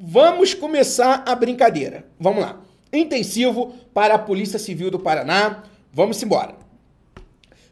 [0.00, 2.06] vamos começar a brincadeira.
[2.18, 2.60] Vamos lá.
[2.92, 5.62] Intensivo para a Polícia Civil do Paraná.
[5.92, 6.54] Vamos embora.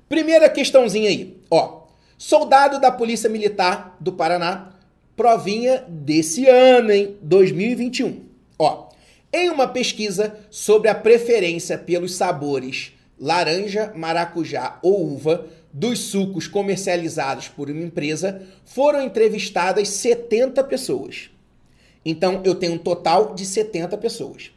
[0.08, 1.40] Primeira questãozinha aí.
[1.50, 1.86] Ó,
[2.18, 4.74] soldado da Polícia Militar do Paraná,
[5.16, 7.16] provinha desse ano, hein?
[7.22, 8.24] 2021.
[8.58, 8.88] Ó,
[9.32, 17.48] em uma pesquisa sobre a preferência pelos sabores laranja, maracujá ou uva dos sucos comercializados
[17.48, 21.30] por uma empresa, foram entrevistadas 70 pessoas.
[22.10, 24.50] Então, eu tenho um total de 70 pessoas.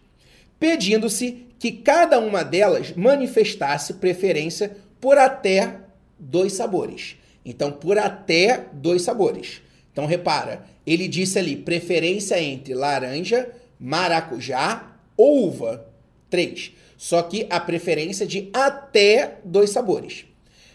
[0.58, 5.82] Pedindo-se que cada uma delas manifestasse preferência por até
[6.18, 7.18] dois sabores.
[7.44, 9.62] Então, por até dois sabores.
[9.92, 15.86] Então, repara, ele disse ali preferência entre laranja, maracujá ou uva.
[16.30, 16.72] Três.
[16.96, 20.24] Só que a preferência de até dois sabores.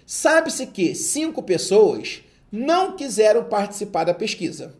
[0.04, 2.20] Sabe-se que cinco pessoas
[2.52, 4.74] não quiseram participar da pesquisa.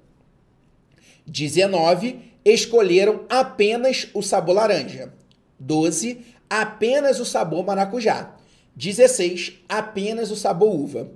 [1.27, 5.13] 19 escolheram apenas o sabor laranja.
[5.59, 8.37] 12 apenas o sabor maracujá.
[8.75, 11.11] 16 apenas o sabor uva.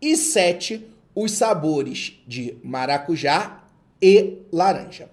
[0.00, 3.64] E 7 os sabores de maracujá
[4.00, 5.10] e laranja.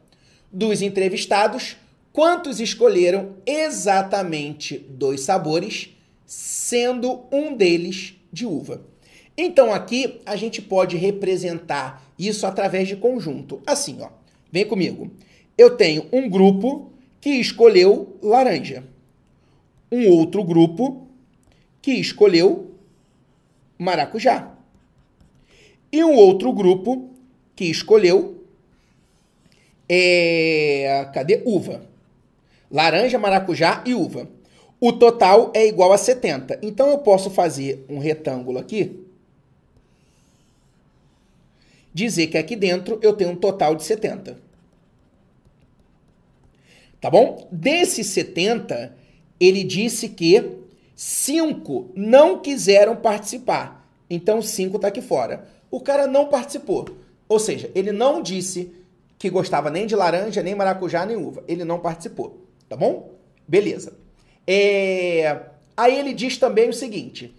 [0.51, 1.75] Dos entrevistados,
[2.11, 5.89] quantos escolheram exatamente dois sabores,
[6.25, 8.81] sendo um deles de uva?
[9.37, 13.61] Então aqui a gente pode representar isso através de conjunto.
[13.65, 14.09] Assim, ó.
[14.51, 15.11] Vem comigo.
[15.57, 18.83] Eu tenho um grupo que escolheu laranja.
[19.91, 21.07] Um outro grupo
[21.81, 22.71] que escolheu
[23.77, 24.53] maracujá.
[25.91, 27.09] E um outro grupo
[27.55, 28.39] que escolheu
[29.87, 31.41] é, cadê?
[31.45, 31.81] Uva.
[32.71, 34.29] Laranja, maracujá e uva.
[34.79, 36.59] O total é igual a 70.
[36.61, 39.08] Então eu posso fazer um retângulo aqui.
[41.99, 44.37] Dizer que aqui dentro eu tenho um total de 70.
[47.01, 47.45] Tá bom?
[47.51, 48.95] Desses 70,
[49.37, 50.59] ele disse que
[50.95, 53.85] 5 não quiseram participar.
[54.09, 55.45] Então 5 está aqui fora.
[55.69, 56.87] O cara não participou.
[57.27, 58.71] Ou seja, ele não disse
[59.17, 61.43] que gostava nem de laranja, nem maracujá, nem uva.
[61.49, 62.47] Ele não participou.
[62.69, 63.13] Tá bom?
[63.45, 63.91] Beleza.
[64.47, 65.37] É...
[65.75, 67.35] Aí ele diz também o seguinte: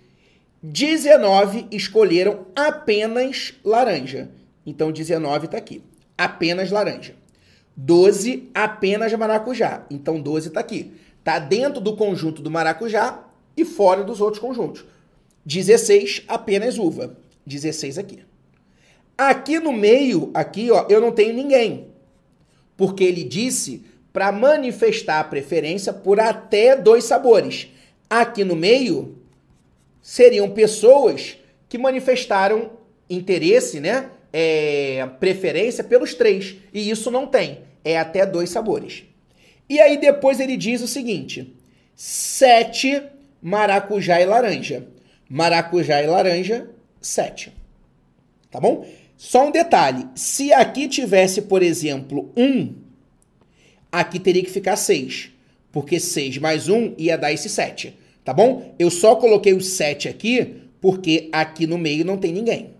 [0.63, 4.29] 19 escolheram apenas laranja.
[4.65, 5.83] Então 19 está aqui.
[6.17, 7.15] Apenas laranja.
[7.77, 9.87] 12 apenas maracujá.
[9.91, 10.93] Então 12 está aqui.
[11.19, 13.25] Está dentro do conjunto do maracujá
[13.57, 14.85] e fora dos outros conjuntos.
[15.45, 17.17] 16 apenas uva.
[17.47, 18.21] 16 aqui.
[19.17, 21.89] Aqui no meio, aqui, ó, eu não tenho ninguém.
[22.77, 27.69] Porque ele disse para manifestar a preferência por até dois sabores.
[28.09, 29.19] Aqui no meio
[30.03, 31.37] seriam pessoas
[31.69, 32.71] que manifestaram
[33.09, 34.11] interesse, né?
[34.33, 36.57] É, preferência pelos três.
[36.73, 37.59] E isso não tem.
[37.85, 39.05] É até dois sabores.
[39.69, 41.55] E aí depois ele diz o seguinte:
[41.95, 43.03] sete
[43.41, 44.87] maracujá e laranja.
[45.29, 46.69] Maracujá e laranja,
[47.01, 47.53] sete.
[48.51, 48.87] Tá bom?
[49.17, 52.75] Só um detalhe: se aqui tivesse, por exemplo, um,
[53.93, 55.31] aqui teria que ficar seis.
[55.73, 57.97] Porque seis mais um ia dar esse sete.
[58.25, 58.75] Tá bom?
[58.79, 62.71] Eu só coloquei o sete aqui porque aqui no meio não tem ninguém.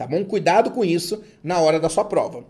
[0.00, 0.24] Tá bom?
[0.24, 2.42] Cuidado com isso na hora da sua prova.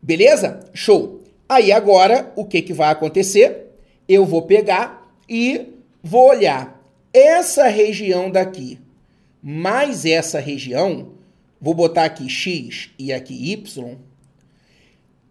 [0.00, 0.60] Beleza?
[0.72, 1.24] Show.
[1.48, 3.72] Aí agora, o que, que vai acontecer?
[4.08, 6.80] Eu vou pegar e vou olhar
[7.12, 8.78] essa região daqui,
[9.42, 11.14] mais essa região,
[11.60, 13.96] vou botar aqui X e aqui Y,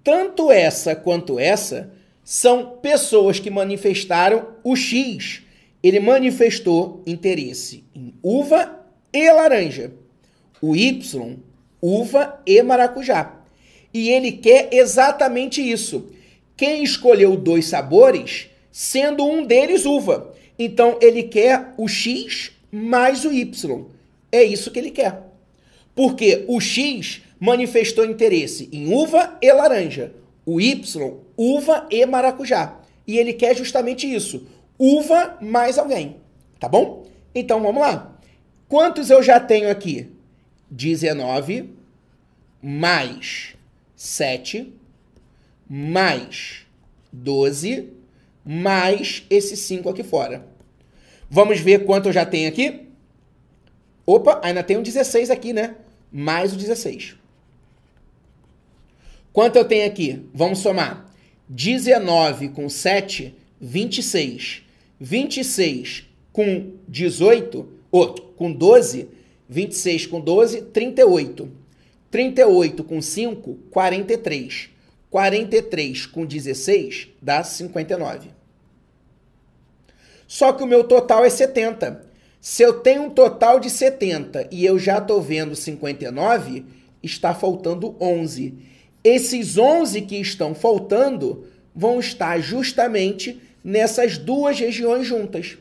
[0.04, 1.94] tanto essa quanto essa
[2.26, 5.44] são pessoas que manifestaram o X.
[5.82, 10.03] Ele manifestou interesse em uva e laranja.
[10.64, 11.40] O Y,
[11.82, 13.36] uva e maracujá.
[13.94, 16.08] E ele quer exatamente isso.
[16.56, 20.34] Quem escolheu dois sabores, sendo um deles uva.
[20.58, 23.84] Então ele quer o X mais o Y.
[24.32, 25.24] É isso que ele quer.
[25.94, 30.14] Porque o X manifestou interesse em uva e laranja.
[30.46, 32.80] O Y, uva e maracujá.
[33.06, 34.48] E ele quer justamente isso.
[34.80, 36.16] Uva mais alguém.
[36.58, 37.06] Tá bom?
[37.36, 38.18] Então vamos lá.
[38.70, 40.13] Quantos eu já tenho aqui?
[40.74, 41.70] 19
[42.60, 43.56] mais
[43.96, 44.74] 7
[45.70, 46.66] mais
[47.12, 47.90] 12
[48.44, 50.46] mais esse 5 aqui fora.
[51.30, 52.88] Vamos ver quanto eu já tenho aqui?
[54.06, 55.76] Opa, ainda tem um 16 aqui, né?
[56.12, 57.16] Mais o 16.
[59.32, 60.28] Quanto eu tenho aqui?
[60.34, 61.10] Vamos somar.
[61.48, 64.64] 19 com 7, 26.
[65.00, 69.08] 26 com 18, ou com 12,
[69.54, 71.50] 26 com 12, 38.
[72.10, 74.70] 38 com 5, 43.
[75.12, 78.30] 43 com 16 dá 59.
[80.28, 82.04] Só que o meu total é 70.
[82.42, 86.66] Se eu tenho um total de 70 e eu já estou vendo 59,
[87.04, 88.56] está faltando 11.
[89.04, 91.46] Esses 11 que estão faltando
[91.76, 95.58] vão estar justamente nessas duas regiões juntas.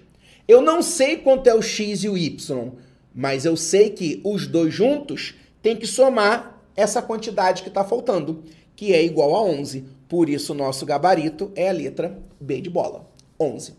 [0.49, 2.73] Eu não sei quanto é o x e o y,
[3.15, 8.43] mas eu sei que os dois juntos têm que somar essa quantidade que está faltando,
[8.75, 9.85] que é igual a 11.
[10.09, 13.75] Por isso, o nosso gabarito é a letra B de bola, 11.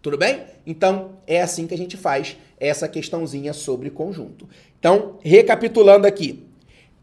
[0.00, 0.42] Tudo bem?
[0.66, 4.48] Então, é assim que a gente faz essa questãozinha sobre conjunto.
[4.78, 6.46] Então, recapitulando aqui,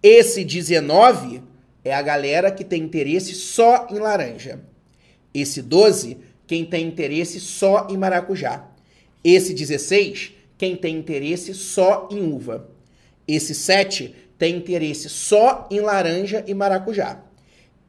[0.03, 1.41] esse 19
[1.83, 4.61] é a galera que tem interesse só em laranja.
[5.33, 8.67] Esse 12, quem tem interesse só em maracujá.
[9.23, 12.69] Esse 16, quem tem interesse só em uva.
[13.27, 17.19] Esse 7 tem interesse só em laranja e maracujá.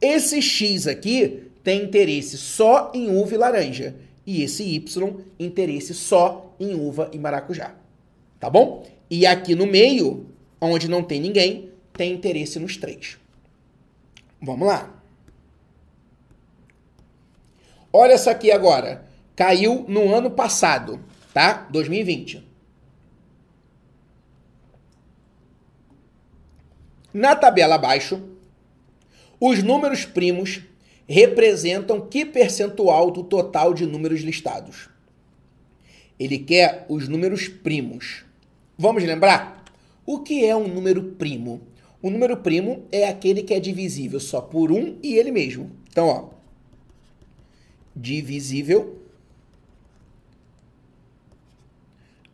[0.01, 3.95] Esse X aqui tem interesse só em uva e laranja.
[4.25, 7.75] E esse Y, interesse só em uva e maracujá.
[8.39, 8.83] Tá bom?
[9.07, 10.25] E aqui no meio,
[10.59, 13.19] onde não tem ninguém, tem interesse nos três.
[14.41, 14.99] Vamos lá.
[17.93, 19.05] Olha essa aqui agora.
[19.35, 20.99] Caiu no ano passado,
[21.31, 21.67] tá?
[21.69, 22.52] 2020.
[27.13, 28.21] Na tabela abaixo,
[29.39, 30.61] os números primos
[31.07, 34.89] representam que percentual do total de números listados?
[36.19, 38.25] Ele quer os números primos.
[38.77, 39.63] Vamos lembrar?
[40.05, 41.61] O que é um número primo?
[42.01, 45.71] O número primo é aquele que é divisível só por um e ele mesmo.
[45.89, 46.29] Então, ó,
[47.95, 48.99] divisível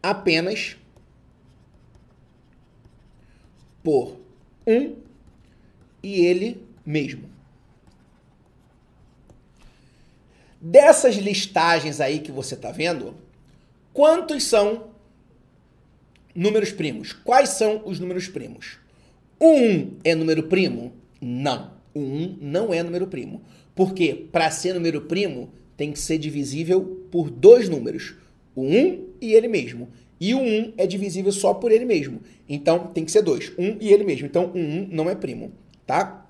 [0.02, 0.78] apenas
[3.84, 4.19] por
[4.70, 4.96] um
[6.04, 7.28] e ele mesmo.
[10.62, 13.16] Dessas listagens aí que você está vendo,
[13.94, 14.90] quantos são
[16.36, 17.14] números primos?
[17.14, 18.78] Quais são os números primos?
[19.42, 20.94] 1 é número primo?
[21.20, 21.72] Não.
[21.96, 23.42] 1 não é número primo.
[23.74, 28.16] Porque para ser número primo, tem que ser divisível por dois números.
[28.54, 29.90] O 1 e ele mesmo.
[30.20, 32.22] E o 1 é divisível só por ele mesmo.
[32.48, 33.54] Então, tem que ser 2.
[33.58, 34.26] 1 e ele mesmo.
[34.26, 35.52] Então, o 1 não é primo,
[35.86, 36.26] tá?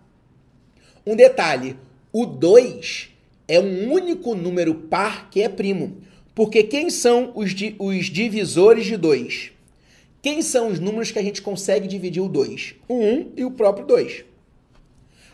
[1.06, 1.76] Um detalhe,
[2.14, 3.10] o 2
[3.48, 5.98] é um único número par que é primo.
[6.36, 9.52] Porque quem são os, di os divisores de 2?
[10.22, 12.76] Quem são os números que a gente consegue dividir o 2?
[12.88, 14.26] O 1 e o próprio 2.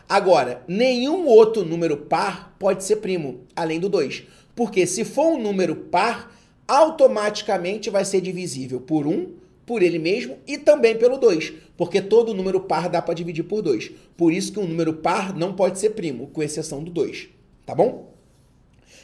[0.08, 4.22] Agora, nenhum outro número par pode ser primo, além do 2.
[4.54, 6.35] Porque se for um número par,
[6.66, 9.34] automaticamente vai ser divisível por 1,
[9.64, 13.62] por ele mesmo e também pelo 2, porque todo número par dá para dividir por
[13.62, 13.90] 2.
[14.16, 17.28] Por isso que um número par não pode ser primo, com exceção do 2,
[17.64, 18.14] tá bom?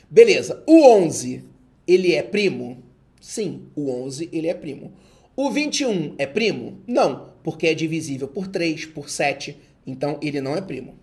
[0.09, 1.45] Beleza, o 11,
[1.87, 2.83] ele é primo?
[3.21, 4.93] Sim, o 11 ele é primo.
[5.35, 6.81] O 21 é primo?
[6.87, 9.57] Não, porque é divisível por 3, por 7,
[9.87, 10.95] então ele não é primo.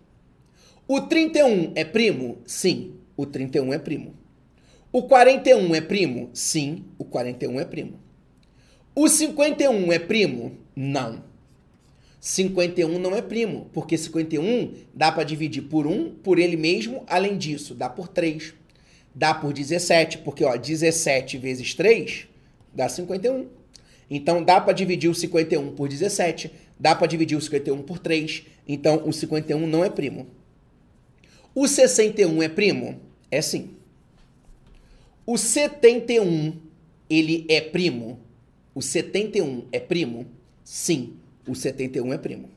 [0.88, 2.38] O 31 é primo?
[2.46, 4.19] Sim, o 31 é primo.
[4.92, 6.30] O 41 é primo?
[6.34, 8.00] Sim, o 41 é primo.
[8.96, 10.58] O 51 é primo?
[10.76, 11.24] Não.
[12.20, 17.38] 51 não é primo, porque 51 dá para dividir por 1, por ele mesmo, além
[17.38, 18.54] disso, dá por 3.
[19.14, 22.28] Dá por 17, porque ó, 17 vezes 3
[22.74, 23.48] dá 51.
[24.10, 28.44] Então dá para dividir o 51 por 17, dá para dividir o 51 por 3,
[28.68, 30.28] então o 51 não é primo.
[31.54, 33.00] O 61 é primo?
[33.30, 33.79] É sim.
[35.32, 36.54] O 71,
[37.08, 38.20] ele é primo?
[38.74, 40.26] O 71 é primo?
[40.64, 41.18] Sim,
[41.48, 42.50] o 71 é primo.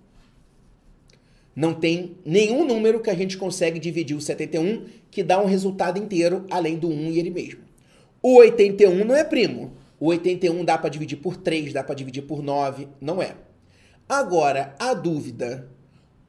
[1.54, 5.98] Não tem nenhum número que a gente consegue dividir o 71 que dá um resultado
[5.98, 7.60] inteiro além do 1 e ele mesmo.
[8.22, 9.74] O 81 não é primo.
[10.00, 13.36] O 81 dá para dividir por 3, dá para dividir por 9, não é.
[14.08, 15.68] Agora, a dúvida,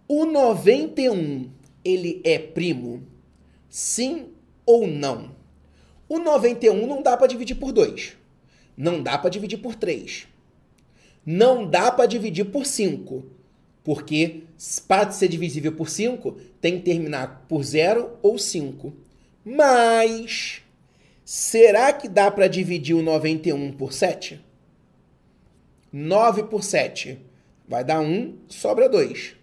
[0.09, 1.49] o 91,
[1.85, 3.01] ele é primo?
[3.69, 4.25] Sim
[4.65, 5.41] ou não?
[6.13, 8.15] O 91 não dá para dividir por 2.
[8.77, 10.27] Não dá para dividir por 3.
[11.25, 13.23] Não dá para dividir por 5.
[13.83, 14.43] Porque
[14.87, 18.93] para ser divisível por 5, tem que terminar por 0 ou 5.
[19.43, 20.61] Mas
[21.25, 24.39] será que dá para dividir o 91 por 7?
[25.91, 27.17] 9 por 7
[27.67, 29.33] vai dar 1, sobra 2.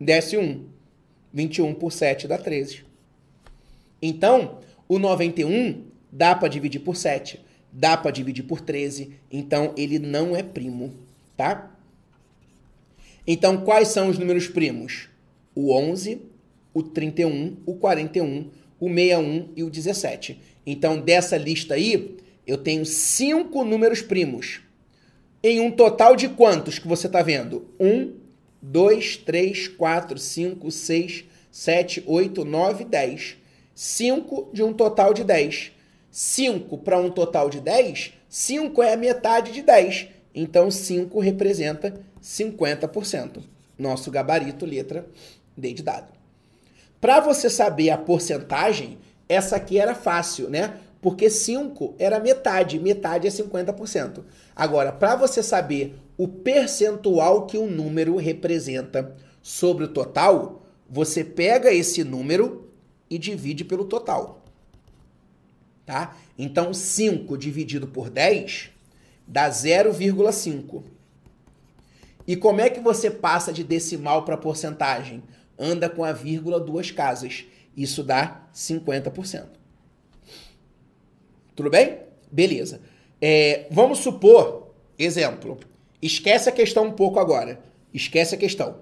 [0.00, 0.64] Desce 1.
[1.34, 2.82] 21 por 7 dá 13.
[4.00, 4.58] Então,
[4.94, 7.40] o 91 dá para dividir por 7,
[7.72, 10.92] dá para dividir por 13, então ele não é primo,
[11.34, 11.74] tá?
[13.26, 15.08] Então, quais são os números primos?
[15.54, 16.20] O 11,
[16.74, 20.38] o 31, o 41, o 61 e o 17.
[20.66, 24.60] Então, dessa lista aí, eu tenho cinco números primos.
[25.42, 27.66] Em um total de quantos que você está vendo?
[27.80, 28.12] 1,
[28.60, 33.41] 2, 3, 4, 5, 6, 7, 8, 9, 10.
[33.74, 35.72] 5 de um total de 10.
[36.12, 40.08] 5 para um total de 10, 5 é a metade de 10.
[40.34, 43.42] Então, 5 representa 50%.
[43.78, 45.06] Nosso gabarito, letra
[45.56, 46.12] D de dado.
[47.00, 50.76] Para você saber a porcentagem, essa aqui era fácil, né?
[51.00, 54.22] Porque 5 era metade, metade é 50%.
[54.54, 61.72] Agora, para você saber o percentual que um número representa sobre o total, você pega
[61.72, 62.70] esse número
[63.12, 64.42] e divide pelo total.
[65.84, 66.16] Tá?
[66.38, 68.70] Então, 5 dividido por 10
[69.28, 70.82] dá 0,5.
[72.26, 75.22] E como é que você passa de decimal para porcentagem?
[75.58, 77.44] Anda com a vírgula duas casas.
[77.76, 79.46] Isso dá 50%.
[81.54, 81.98] Tudo bem?
[82.30, 82.80] Beleza.
[83.20, 85.58] É, vamos supor, exemplo,
[86.00, 87.60] esquece a questão um pouco agora.
[87.92, 88.78] Esquece a questão.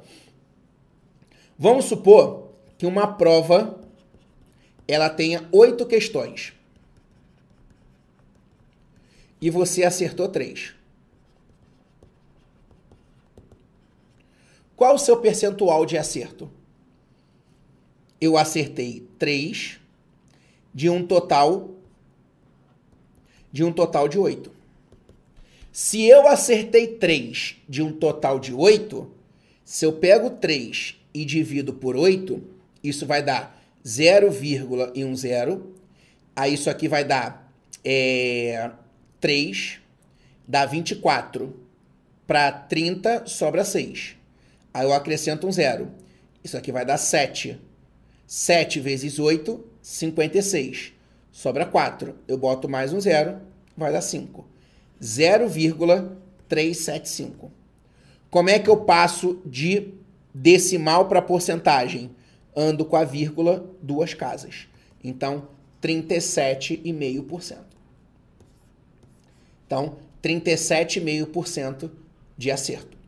[1.58, 3.79] Vamos supor que uma prova
[4.90, 6.52] ela tenha oito questões.
[9.40, 10.74] E você acertou três.
[14.76, 16.50] Qual o seu percentual de acerto?
[18.20, 19.78] Eu acertei 3
[20.74, 21.74] de um total
[23.52, 24.50] de um total de 8.
[25.72, 29.10] Se eu acertei 3 de um total de 8,
[29.64, 32.42] se eu pego 3 e divido por 8,
[32.82, 35.60] isso vai dar 0,10.
[36.34, 37.52] Aí isso aqui vai dar
[37.84, 38.70] é,
[39.20, 39.78] 3,
[40.46, 41.68] dá 24.
[42.26, 44.16] Para 30, sobra 6.
[44.72, 45.90] Aí eu acrescento um zero.
[46.44, 47.60] Isso aqui vai dar 7.
[48.26, 50.92] 7 vezes 8, 56.
[51.32, 52.14] Sobra 4.
[52.28, 53.40] Eu boto mais um zero,
[53.76, 54.46] vai dar 5.
[55.02, 57.50] 0,375.
[58.30, 59.92] Como é que eu passo de
[60.32, 62.14] decimal para porcentagem?
[62.56, 64.68] Ando com a vírgula duas casas.
[65.02, 65.48] Então,
[65.82, 67.58] 37,5%.
[69.66, 71.90] Então, 37,5%
[72.36, 72.98] de acerto.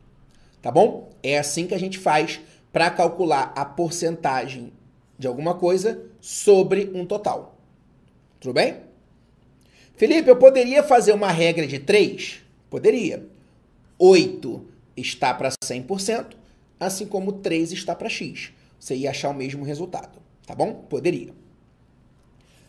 [0.61, 1.11] Tá bom?
[1.21, 2.39] É assim que a gente faz
[2.71, 4.71] para calcular a porcentagem
[5.19, 7.57] de alguma coisa sobre um total.
[8.39, 8.77] Tudo bem?
[9.95, 12.41] Felipe, eu poderia fazer uma regra de 3?
[12.69, 13.25] Poderia.
[13.99, 14.65] 8
[14.97, 16.33] está para 100%,
[16.79, 18.51] assim como 3 está para x.
[18.83, 20.73] Você ia achar o mesmo resultado, tá bom?
[20.73, 21.33] Poderia.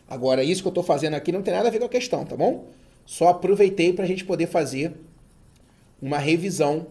[0.07, 2.23] Agora, isso que eu estou fazendo aqui não tem nada a ver com a questão,
[2.23, 2.69] tá bom?
[3.05, 4.93] Só aproveitei para a gente poder fazer
[6.01, 6.87] uma revisão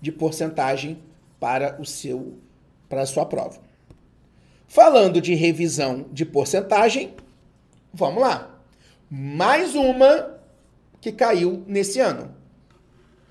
[0.00, 0.96] de porcentagem
[1.40, 2.34] para o seu
[2.88, 3.58] para a sua prova.
[4.68, 7.14] Falando de revisão de porcentagem,
[7.92, 8.60] vamos lá.
[9.10, 10.38] Mais uma
[11.00, 12.32] que caiu nesse ano.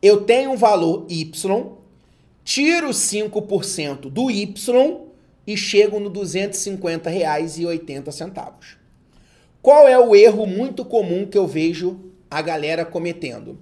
[0.00, 1.76] Eu tenho um valor Y,
[2.44, 5.11] tiro 5% do Y
[5.46, 8.76] e chego no R$ 250,80.
[9.60, 13.58] Qual é o erro muito comum que eu vejo a galera cometendo?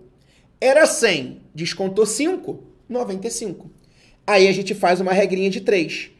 [0.60, 3.70] Era 100, descontou 5, 95.
[4.26, 6.10] Aí a gente faz uma regrinha de 3.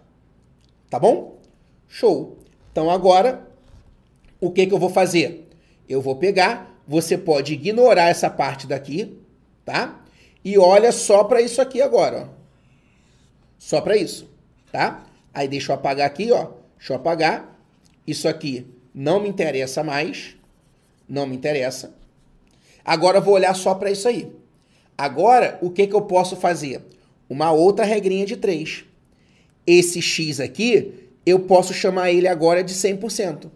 [0.90, 1.38] Tá bom?
[1.88, 2.38] Show.
[2.70, 3.48] Então agora,
[4.40, 5.48] o que, que eu vou fazer?
[5.88, 9.18] Eu vou pegar, você pode ignorar essa parte daqui,
[9.64, 10.00] tá?
[10.44, 12.42] E olha só para isso aqui agora, ó.
[13.58, 14.28] Só para isso,
[14.72, 15.04] tá?
[15.32, 16.50] Aí deixa eu apagar aqui, ó.
[16.76, 17.56] Deixa eu apagar.
[18.06, 20.36] Isso aqui não me interessa mais.
[21.08, 21.94] Não me interessa.
[22.84, 24.32] Agora eu vou olhar só para isso aí.
[24.96, 26.82] Agora, o que, que eu posso fazer?
[27.28, 28.84] Uma outra regrinha de 3.
[29.66, 30.92] Esse x aqui,
[31.24, 33.50] eu posso chamar ele agora de 100%.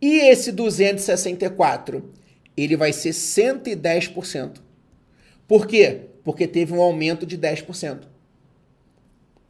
[0.00, 2.12] E esse 264,
[2.56, 4.60] ele vai ser 110%.
[5.48, 6.02] Por quê?
[6.22, 8.02] Porque teve um aumento de 10%.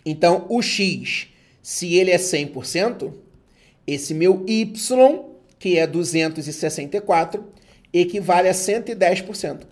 [0.04, 1.28] Então, o x,
[1.60, 3.12] se ele é 100%,
[3.86, 5.24] esse meu y,
[5.58, 7.44] que é 264,
[7.92, 9.62] equivale a 110%.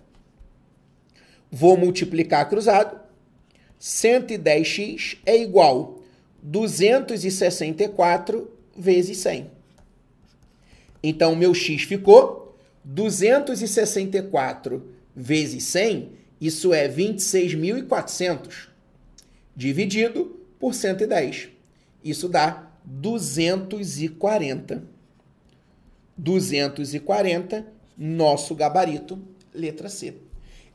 [1.51, 2.99] Vou multiplicar cruzado.
[3.79, 6.01] 110x é igual
[6.41, 9.51] 264 vezes 100.
[11.01, 18.69] Então, meu x ficou 264 vezes 100, isso é 26.400,
[19.55, 21.49] dividido por 110.
[22.03, 24.95] Isso dá 240.
[26.17, 27.65] 240,
[27.97, 29.19] nosso gabarito,
[29.53, 30.15] letra C.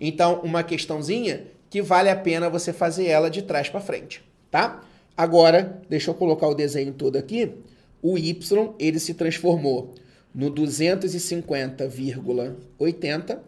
[0.00, 4.82] Então, uma questãozinha que vale a pena você fazer ela de trás para frente, tá?
[5.16, 7.52] Agora, deixa eu colocar o desenho todo aqui.
[8.00, 9.94] O Y, ele se transformou
[10.34, 13.38] no 250,80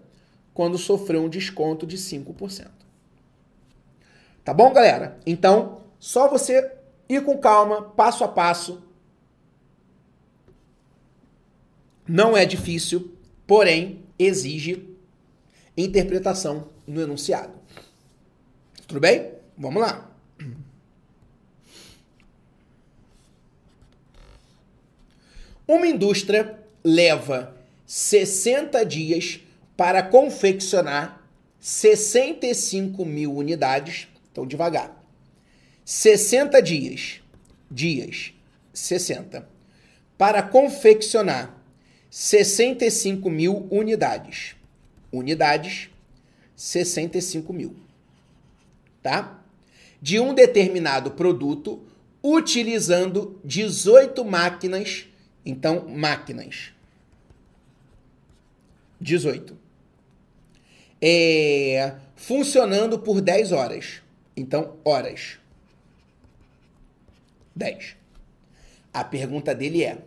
[0.52, 2.68] quando sofreu um desconto de 5%.
[4.44, 5.18] Tá bom, galera?
[5.24, 6.72] Então, só você
[7.08, 8.82] ir com calma, passo a passo.
[12.06, 14.91] Não é difícil, porém exige
[15.76, 17.52] interpretação no enunciado.
[18.86, 19.32] Tudo bem?
[19.56, 20.10] Vamos lá.
[25.66, 27.56] Uma indústria leva
[27.86, 29.40] 60 dias
[29.76, 31.22] para confeccionar
[31.58, 34.08] 65 mil unidades.
[34.30, 35.02] Então, devagar.
[35.84, 37.20] 60 dias.
[37.70, 38.32] Dias.
[38.74, 39.48] 60.
[40.18, 41.56] Para confeccionar
[42.10, 44.56] 65 mil unidades.
[45.12, 45.90] Unidades,
[46.56, 47.76] 65 mil.
[49.02, 49.40] Tá?
[50.00, 51.84] De um determinado produto,
[52.22, 55.06] utilizando 18 máquinas.
[55.44, 56.72] Então, máquinas.
[59.00, 59.62] 18
[61.02, 64.00] é, funcionando por 10 horas.
[64.36, 65.38] Então, horas.
[67.56, 67.96] 10.
[68.94, 69.98] A pergunta dele é: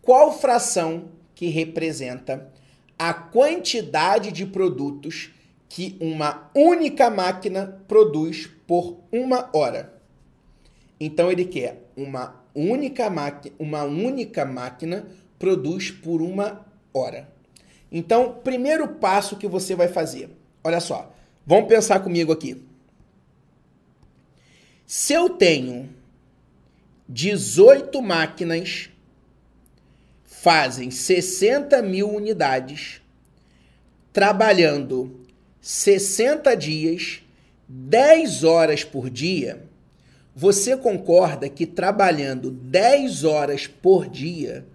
[0.00, 2.50] qual fração que representa
[3.08, 5.30] a quantidade de produtos
[5.68, 10.00] que uma única máquina produz por uma hora?
[11.00, 15.04] Então ele quer uma única máquina, uma única máquina
[15.36, 17.28] produz por uma hora.
[17.90, 20.30] Então, primeiro passo que você vai fazer,
[20.62, 21.12] olha só,
[21.44, 22.62] vamos pensar comigo aqui.
[24.86, 25.90] Se eu tenho
[27.08, 28.91] 18 máquinas
[30.42, 33.00] fazem 60 mil unidades,
[34.12, 35.20] trabalhando
[35.60, 37.22] 60 dias,
[37.68, 39.62] 10 horas por dia,
[40.34, 44.66] você concorda que trabalhando 10 horas por dia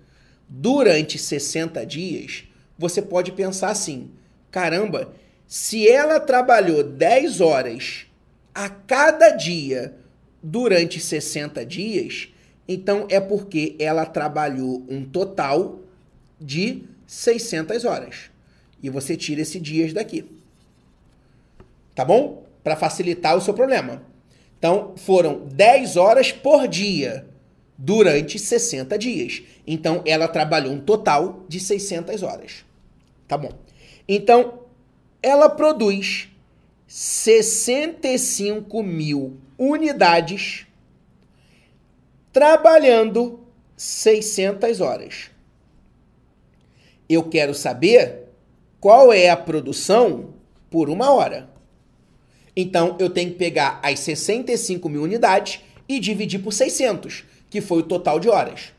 [0.47, 2.45] durante 60 dias,
[2.79, 4.11] você pode pensar assim:
[4.49, 5.13] caramba,
[5.45, 8.05] se ela trabalhou 10 horas
[8.55, 9.97] a cada dia
[10.41, 12.29] durante 60 dias,
[12.67, 15.79] então é porque ela trabalhou um total
[16.39, 18.29] de 600 horas.
[18.83, 20.25] E você tira esse dias daqui.
[21.95, 22.43] Tá bom?
[22.63, 24.03] Para facilitar o seu problema.
[24.59, 27.27] Então, foram 10 horas por dia
[27.77, 29.41] durante 60 dias.
[29.65, 32.65] Então, ela trabalhou um total de 600 horas.
[33.27, 33.51] Tá bom.
[34.07, 34.59] Então,
[35.23, 36.29] ela produz
[36.87, 40.66] 65 mil unidades
[42.37, 43.39] trabalhando
[43.75, 45.31] 600 horas.
[47.09, 48.25] Eu quero saber
[48.79, 50.35] qual é a produção
[50.69, 51.49] por uma hora.
[52.55, 57.79] Então, eu tenho que pegar as 65 mil unidades e dividir por 600, que foi
[57.79, 58.71] o total de horas.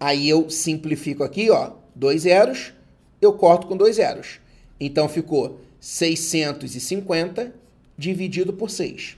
[0.00, 2.72] Aí eu simplifico aqui, ó, dois zeros,
[3.22, 4.40] eu corto com dois zeros.
[4.80, 7.54] Então, ficou 650
[7.96, 9.16] dividido por 6.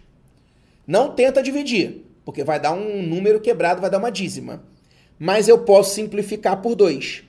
[0.86, 4.64] Não tenta dividir, porque vai dar um número quebrado, vai dar uma dízima.
[5.16, 7.22] Mas eu posso simplificar por 2.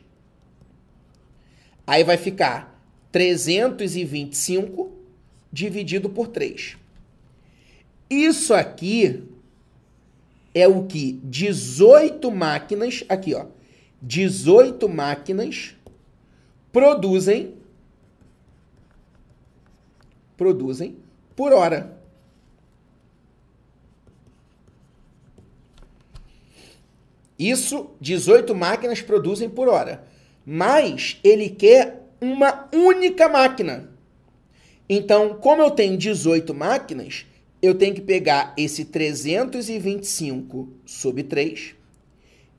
[1.86, 4.92] Aí vai ficar 325
[5.54, 6.78] dividido por 3.
[8.10, 9.24] Isso aqui
[10.54, 13.46] é o que 18 máquinas, aqui ó,
[14.02, 15.76] 18 máquinas
[16.72, 17.54] produzem
[20.36, 20.98] produzem
[21.36, 21.97] por hora.
[27.38, 30.04] Isso 18 máquinas produzem por hora.
[30.46, 33.90] Mas ele quer uma única máquina.
[34.90, 37.26] Então, como eu tenho 18 máquinas,
[37.62, 41.76] eu tenho que pegar esse 325 sobre 3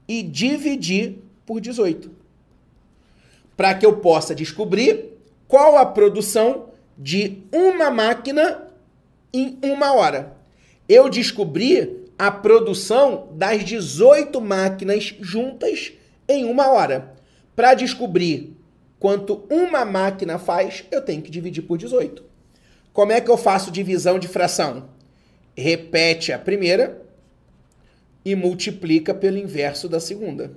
[0.06, 2.10] e dividir por 18.
[3.56, 8.68] Para que eu possa descobrir qual a produção de uma máquina
[9.32, 10.36] em uma hora.
[10.88, 15.92] Eu descobri a produção das 18 máquinas juntas
[16.28, 17.14] em uma hora.
[17.54, 18.56] Para descobrir
[18.98, 22.24] quanto uma máquina faz, eu tenho que dividir por 18.
[22.92, 24.88] Como é que eu faço divisão de fração?
[25.56, 27.00] Repete a primeira
[28.24, 30.50] e multiplica pelo inverso da segunda.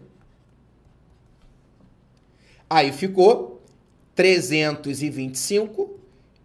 [2.67, 3.61] Aí ficou
[4.15, 5.99] 325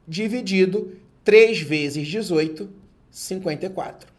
[0.07, 2.69] dividido 3 vezes 18,
[3.11, 4.16] 54.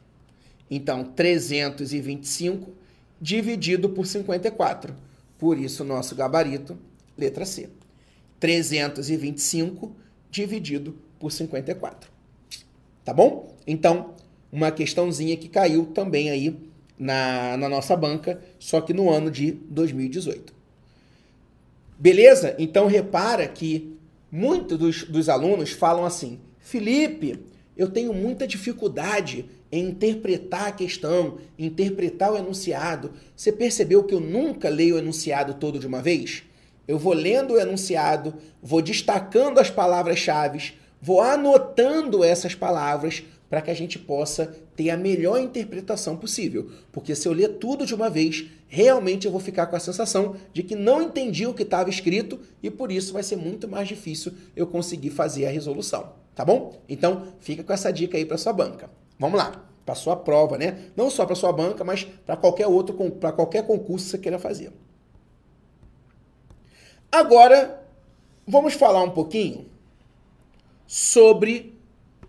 [0.69, 2.71] Então, 325
[3.19, 4.93] dividido por 54.
[5.37, 6.77] Por isso, nosso gabarito
[7.17, 7.69] Letra C.
[8.39, 9.95] 325
[10.29, 12.09] dividido por 54.
[13.03, 13.55] Tá bom?
[13.65, 14.13] Então,
[14.51, 16.55] uma questãozinha que caiu também aí
[16.97, 20.53] na, na nossa banca, só que no ano de 2018.
[21.97, 22.55] Beleza?
[22.59, 23.97] Então, repara que
[24.31, 27.39] muitos dos, dos alunos falam assim: Felipe,
[27.77, 33.11] eu tenho muita dificuldade em interpretar a questão, interpretar o enunciado.
[33.35, 36.43] Você percebeu que eu nunca leio o enunciado todo de uma vez?
[36.87, 43.71] Eu vou lendo o enunciado, vou destacando as palavras-chave, vou anotando essas palavras para que
[43.71, 46.69] a gente possa ter a melhor interpretação possível.
[46.91, 50.35] Porque se eu ler tudo de uma vez, realmente eu vou ficar com a sensação
[50.53, 53.87] de que não entendi o que estava escrito e por isso vai ser muito mais
[53.87, 56.79] difícil eu conseguir fazer a resolução, tá bom?
[56.87, 58.91] Então, fica com essa dica aí para sua banca.
[59.17, 60.91] Vamos lá, para sua prova, né?
[60.95, 64.37] Não só para sua banca, mas para qualquer outro, para qualquer concurso que você queira
[64.37, 64.71] fazer.
[67.11, 67.83] Agora,
[68.47, 69.65] vamos falar um pouquinho
[70.85, 71.75] sobre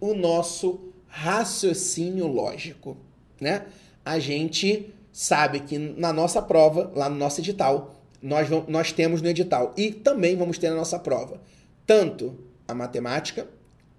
[0.00, 2.96] o nosso raciocínio lógico,
[3.38, 3.66] né?
[4.02, 9.28] A gente sabe que na nossa prova, lá no nosso edital, nós, nós temos no
[9.28, 11.38] edital e também vamos ter na nossa prova
[11.86, 13.46] tanto a matemática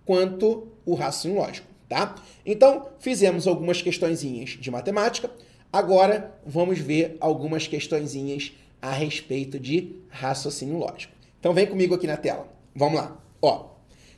[0.10, 2.16] quanto o raciocínio lógico, tá?
[2.44, 5.30] Então, fizemos algumas questõezinhas de matemática,
[5.72, 11.14] agora vamos ver algumas questõezinhas a respeito de raciocínio lógico.
[11.40, 12.52] Então vem comigo aqui na tela.
[12.76, 13.22] Vamos lá.
[13.40, 13.68] Ó,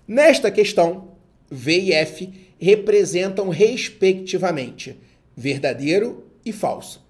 [0.07, 1.09] nesta questão,
[1.49, 4.97] V e F representam respectivamente
[5.35, 7.05] verdadeiro e falso.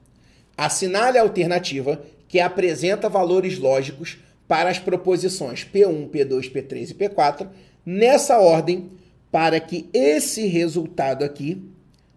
[0.58, 4.18] Assinale a alternativa que apresenta valores lógicos
[4.52, 7.48] para as proposições P1, P2, P3 e P4
[7.86, 8.92] nessa ordem
[9.32, 11.72] para que esse resultado aqui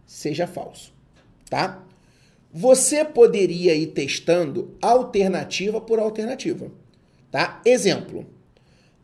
[0.04, 0.92] seja falso,
[1.48, 1.86] tá?
[2.52, 6.72] Você poderia ir testando alternativa por alternativa,
[7.30, 7.62] tá?
[7.64, 8.26] Exemplo,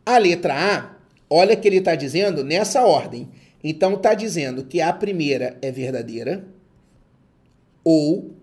[0.04, 0.96] a letra A,
[1.30, 3.28] olha que ele está dizendo nessa ordem.
[3.62, 6.48] Então está dizendo que a primeira é verdadeira
[7.84, 8.34] ou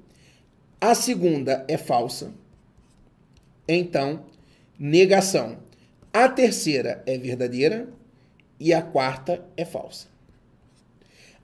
[0.79, 2.31] a segunda é falsa.
[3.67, 4.23] Então,
[4.79, 5.57] negação.
[6.13, 7.89] A terceira é verdadeira
[8.59, 10.07] e a quarta é falsa.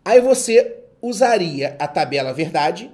[0.04, 2.92] Aí você usaria a tabela verdade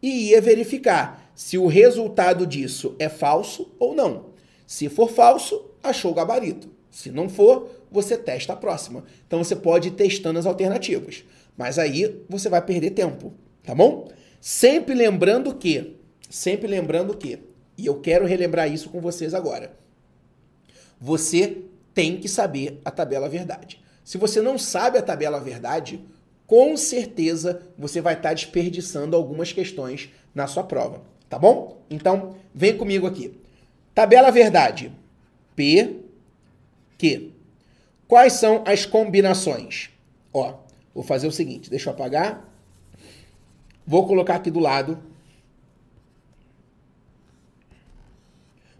[0.00, 4.26] e ia verificar se o resultado disso é falso ou não.
[4.66, 6.70] Se for falso, achou o gabarito.
[6.90, 9.04] Se não for, você testa a próxima.
[9.26, 11.24] Então você pode ir testando as alternativas.
[11.56, 14.08] Mas aí você vai perder tempo, tá bom?
[14.40, 15.96] Sempre lembrando que,
[16.28, 17.38] sempre lembrando que,
[17.76, 19.81] e eu quero relembrar isso com vocês agora.
[21.02, 23.82] Você tem que saber a tabela verdade.
[24.04, 26.00] Se você não sabe a tabela verdade,
[26.46, 31.82] com certeza você vai estar desperdiçando algumas questões na sua prova, tá bom?
[31.90, 33.36] Então, vem comigo aqui.
[33.92, 34.92] Tabela verdade.
[35.56, 35.96] P,
[36.96, 37.32] Q.
[38.06, 39.90] Quais são as combinações?
[40.32, 40.60] Ó,
[40.94, 42.48] vou fazer o seguinte, deixa eu apagar.
[43.84, 45.02] Vou colocar aqui do lado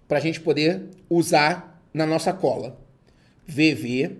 [0.06, 2.78] para a gente poder usar na nossa cola.
[3.46, 4.16] VV,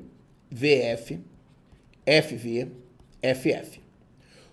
[0.50, 1.20] VF,
[2.04, 2.68] FV,
[3.22, 3.80] FF.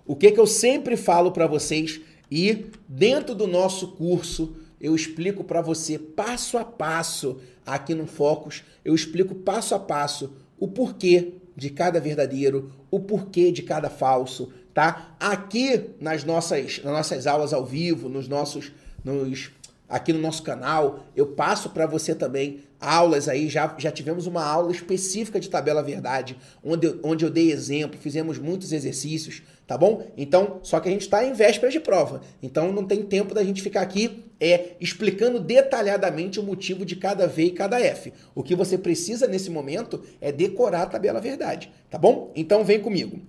[0.05, 1.99] O que, que eu sempre falo para vocês
[2.31, 8.63] e dentro do nosso curso eu explico para você passo a passo aqui no Focus,
[8.83, 14.53] eu explico passo a passo o porquê de cada verdadeiro, o porquê de cada falso,
[14.73, 15.15] tá?
[15.19, 18.71] Aqui nas nossas, nas nossas aulas ao vivo, nos nossos
[19.03, 19.51] nos
[19.89, 21.05] aqui no nosso canal.
[21.15, 25.83] Eu passo para você também aulas aí, já, já tivemos uma aula específica de tabela
[25.83, 30.07] verdade, onde eu, onde eu dei exemplo, fizemos muitos exercícios, tá bom?
[30.15, 33.43] Então, só que a gente está em véspera de prova, então não tem tempo da
[33.43, 38.13] gente ficar aqui é, explicando detalhadamente o motivo de cada V e cada F.
[38.33, 42.31] O que você precisa nesse momento é decorar a tabela verdade, tá bom?
[42.33, 43.19] Então vem comigo.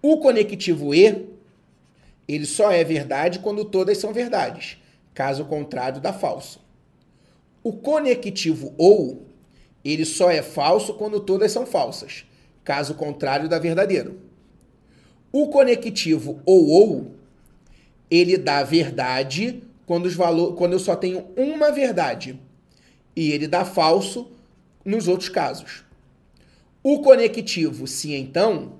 [0.00, 1.26] O conectivo E,
[2.26, 4.78] ele só é verdade quando todas são verdades.
[5.16, 6.60] Caso contrário, dá falso.
[7.62, 9.24] O conectivo ou,
[9.82, 12.26] ele só é falso quando todas são falsas.
[12.62, 14.20] Caso contrário, dá verdadeiro.
[15.32, 17.12] O conectivo ou ou,
[18.10, 22.38] ele dá verdade quando, os valor, quando eu só tenho uma verdade.
[23.16, 24.30] E ele dá falso
[24.84, 25.82] nos outros casos.
[26.82, 28.74] O conectivo se então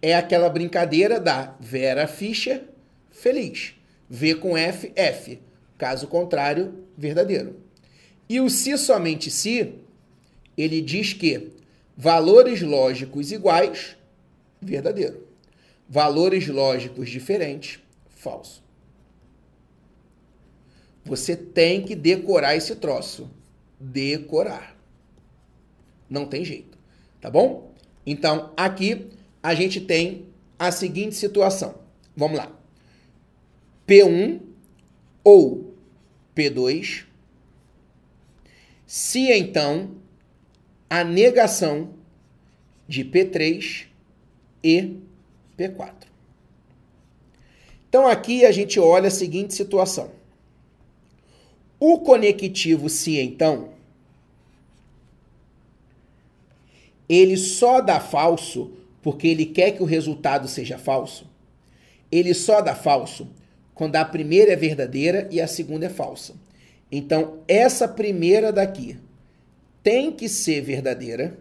[0.00, 2.62] é aquela brincadeira da Vera Fischer
[3.10, 3.74] feliz.
[4.14, 5.40] V com F, F.
[5.78, 7.56] Caso contrário, verdadeiro.
[8.28, 9.72] E o se somente se,
[10.54, 11.50] ele diz que
[11.96, 13.96] valores lógicos iguais,
[14.60, 15.26] verdadeiro.
[15.88, 18.62] Valores lógicos diferentes, falso.
[21.06, 23.30] Você tem que decorar esse troço.
[23.80, 24.76] Decorar.
[26.08, 26.76] Não tem jeito.
[27.18, 27.72] Tá bom?
[28.04, 29.08] Então, aqui
[29.42, 30.26] a gente tem
[30.58, 31.76] a seguinte situação.
[32.14, 32.61] Vamos lá.
[33.86, 34.40] P1
[35.24, 35.74] ou
[36.34, 37.04] P2,
[38.86, 39.90] se então
[40.88, 41.90] a negação
[42.86, 43.86] de P3
[44.62, 44.96] e
[45.56, 46.06] P4.
[47.88, 50.10] Então aqui a gente olha a seguinte situação.
[51.78, 53.70] O conectivo se então
[57.08, 61.26] ele só dá falso porque ele quer que o resultado seja falso.
[62.10, 63.28] Ele só dá falso
[63.74, 66.34] quando a primeira é verdadeira e a segunda é falsa.
[66.90, 68.98] Então, essa primeira daqui
[69.82, 71.38] tem que ser verdadeira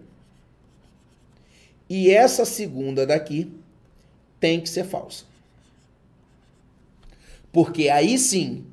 [1.90, 3.52] e essa segunda daqui
[4.40, 5.26] tem que ser falsa.
[7.52, 8.66] Porque aí sim,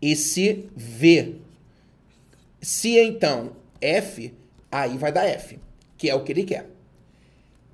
[0.00, 1.36] esse V,
[2.60, 4.34] se então F,
[4.70, 5.58] aí vai dar F,
[5.96, 6.68] que é o que ele quer.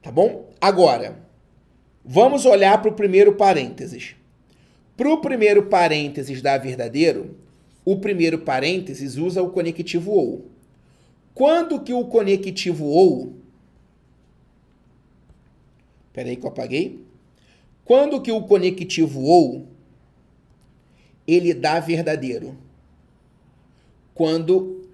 [0.00, 0.50] Tá bom?
[0.60, 1.16] Agora,
[2.04, 4.14] vamos olhar para o primeiro parênteses.
[4.96, 7.36] Para o primeiro parênteses dar verdadeiro,
[7.84, 10.46] o primeiro parênteses usa o conectivo ou.
[11.34, 13.32] Quando que o conectivo ou...
[16.12, 17.00] Peraí que eu apaguei.
[17.84, 19.66] Quando que o conectivo ou
[21.26, 22.56] ele dá verdadeiro?
[24.14, 24.88] Quando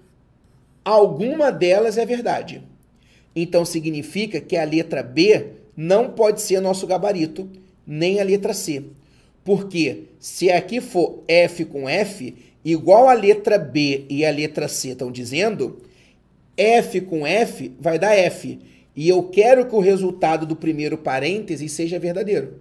[0.83, 2.63] alguma delas é verdade.
[3.35, 7.49] Então significa que a letra B não pode ser nosso gabarito,
[7.85, 8.85] nem a letra C.
[9.43, 14.89] Porque se aqui for F com F, igual a letra B e a letra C
[14.89, 15.81] estão dizendo,
[16.57, 18.59] F com F vai dar F.
[18.95, 22.59] E eu quero que o resultado do primeiro parêntese seja verdadeiro.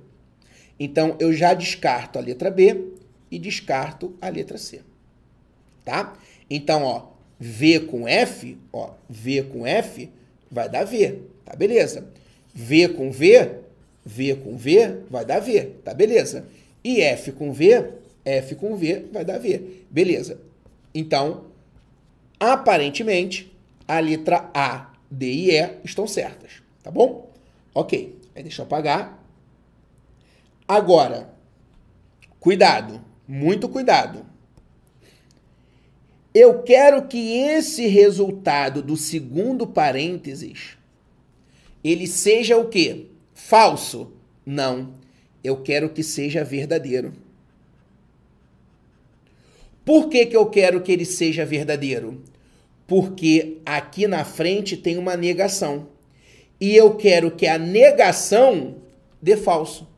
[0.78, 2.92] Então, eu já descarto a letra B
[3.30, 4.80] e descarto a letra C.
[5.84, 6.16] Tá?
[6.48, 7.08] Então, ó,
[7.40, 10.08] V com F, ó, V com F
[10.50, 12.08] vai dar V, tá beleza?
[12.54, 13.50] V com V,
[14.04, 16.46] V com V vai dar V, tá beleza?
[16.88, 17.92] E F com V,
[18.24, 20.40] F com V vai dar V, beleza?
[20.94, 21.44] Então,
[22.40, 23.52] aparentemente,
[23.86, 27.30] a letra A, D e E estão certas, tá bom?
[27.74, 29.22] Ok, aí deixa eu apagar.
[30.66, 31.30] Agora,
[32.40, 34.24] cuidado, muito cuidado.
[36.34, 40.78] Eu quero que esse resultado do segundo parênteses
[41.82, 43.06] ele seja o quê?
[43.34, 44.12] Falso?
[44.44, 44.92] Não.
[45.42, 47.12] Eu quero que seja verdadeiro.
[49.84, 52.22] Por que, que eu quero que ele seja verdadeiro?
[52.86, 55.88] Porque aqui na frente tem uma negação.
[56.60, 58.76] E eu quero que a negação
[59.22, 59.88] dê falso.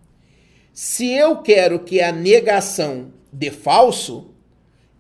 [0.73, 4.31] Se eu quero que a negação dê falso,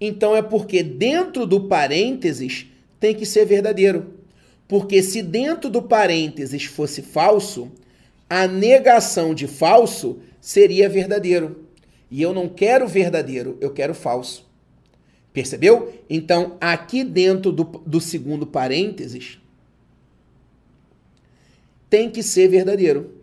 [0.00, 2.66] então é porque dentro do parênteses
[2.98, 4.14] tem que ser verdadeiro.
[4.66, 7.70] Porque se dentro do parênteses fosse falso,
[8.28, 11.64] a negação de falso seria verdadeiro.
[12.10, 14.48] E eu não quero verdadeiro, eu quero falso.
[15.32, 15.92] Percebeu?
[16.08, 19.38] Então, aqui dentro do, do segundo parênteses,
[21.88, 23.14] tem que ser verdadeiro.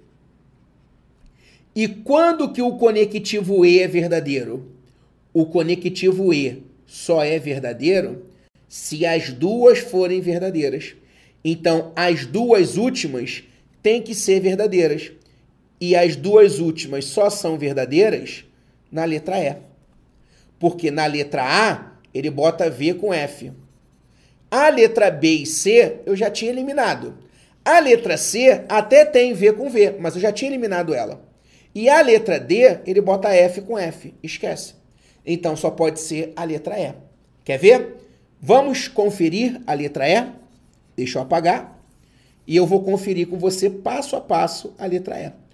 [1.75, 4.71] E quando que o conectivo E é verdadeiro?
[5.34, 8.23] O conectivo E só é verdadeiro
[8.67, 10.95] se as duas forem verdadeiras.
[11.43, 13.43] Então, as duas últimas
[13.82, 15.12] têm que ser verdadeiras.
[15.80, 18.46] E as duas últimas só são verdadeiras
[18.92, 19.56] na letra E.
[20.60, 23.52] Porque na letra A, ele bota V com F.
[24.50, 27.18] A letra B e C eu já tinha eliminado.
[27.63, 31.22] A letra C até tem V com V, mas eu já tinha eliminado ela.
[31.76, 34.16] E a letra D, ele bota F com F.
[34.24, 34.74] Esquece.
[35.26, 36.94] Então só pode ser a letra E.
[37.44, 37.98] Quer ver?
[38.42, 40.32] Vamos conferir a letra E?
[40.96, 41.78] Deixa eu apagar.
[42.48, 45.47] E eu vou conferir com você passo a passo a letra E.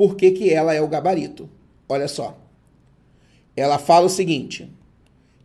[0.00, 1.46] Por que, que ela é o gabarito?
[1.86, 2.42] Olha só.
[3.54, 4.66] Ela fala o seguinte.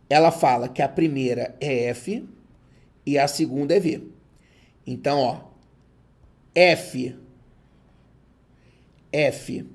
[0.08, 2.26] Ela fala que a primeira é F
[3.04, 4.04] e a segunda é V.
[4.86, 5.40] Então, ó.
[6.54, 7.14] F.
[9.12, 9.66] F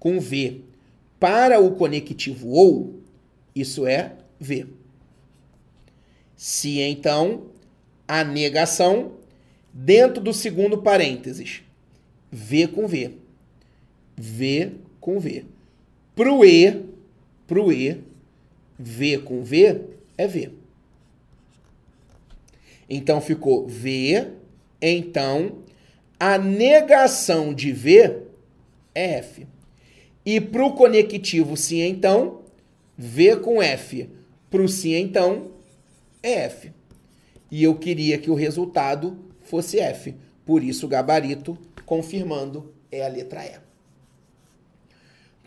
[0.00, 0.62] com V
[1.20, 3.04] para o conectivo OU
[3.54, 4.66] isso é V.
[6.36, 7.46] Se então
[8.08, 9.12] a negação
[9.72, 11.62] dentro do segundo parênteses,
[12.32, 13.21] V com V.
[14.16, 15.44] V com V.
[16.14, 16.84] Pro E,
[17.46, 18.00] pro E,
[18.78, 19.80] V com V
[20.16, 20.50] é V.
[22.88, 24.28] Então ficou V,
[24.80, 25.58] então
[26.18, 28.22] a negação de V
[28.94, 29.46] é F.
[30.24, 32.42] E para o conectivo sim, então,
[32.96, 34.08] V com F
[34.52, 35.50] para o sim, então,
[36.22, 36.70] é F.
[37.50, 40.14] E eu queria que o resultado fosse F.
[40.44, 43.61] Por isso, o gabarito, confirmando, é a letra E.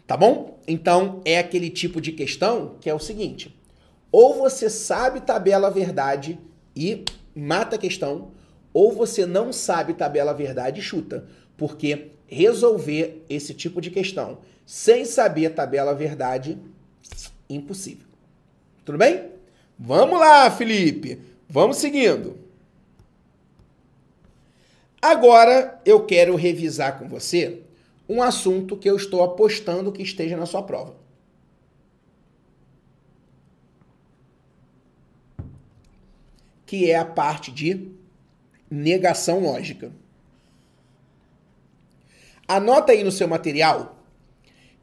[0.07, 0.59] Tá bom?
[0.67, 3.59] Então, é aquele tipo de questão que é o seguinte.
[4.11, 6.39] Ou você sabe tabela verdade
[6.75, 7.03] e
[7.35, 8.31] mata a questão,
[8.73, 11.25] ou você não sabe tabela verdade e chuta.
[11.57, 16.57] Porque resolver esse tipo de questão sem saber tabela verdade
[17.49, 18.07] impossível.
[18.83, 19.29] Tudo bem?
[19.77, 21.19] Vamos lá, Felipe.
[21.47, 22.37] Vamos seguindo.
[25.01, 27.61] Agora eu quero revisar com você
[28.07, 30.95] um assunto que eu estou apostando que esteja na sua prova.
[36.65, 37.91] Que é a parte de
[38.69, 39.91] negação lógica.
[42.47, 43.95] Anota aí no seu material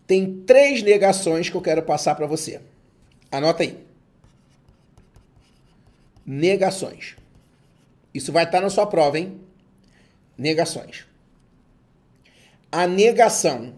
[0.06, 2.60] tem três negações que eu quero passar para você.
[3.30, 3.82] Anota aí.
[6.26, 7.16] Negações.
[8.12, 9.40] Isso vai estar na sua prova, hein?
[10.36, 11.06] Negações.
[12.74, 13.74] A negação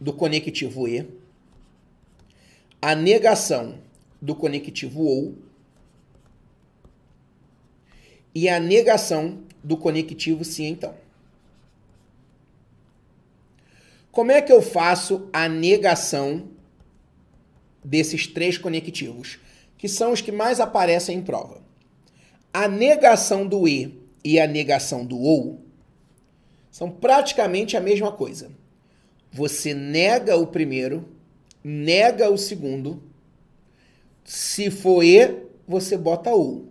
[0.00, 1.04] do conectivo E,
[2.80, 3.80] a negação
[4.22, 5.36] do conectivo OU
[8.32, 10.94] e a negação do conectivo sim então.
[14.12, 16.50] Como é que eu faço a negação
[17.84, 19.40] desses três conectivos,
[19.76, 21.60] que são os que mais aparecem em prova?
[22.52, 25.63] A negação do E e a negação do OU
[26.74, 28.50] são praticamente a mesma coisa.
[29.30, 31.08] Você nega o primeiro,
[31.62, 33.00] nega o segundo.
[34.24, 36.66] Se for E, você bota OU.